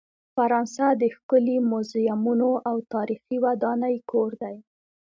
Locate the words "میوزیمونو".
1.69-2.51